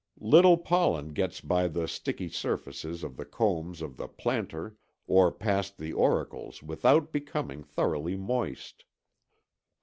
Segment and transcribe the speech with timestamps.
[0.19, 5.77] Little pollen gets by the sticky surfaces of the combs of the plantar or past
[5.77, 8.83] the auricles without becoming thoroughly moist.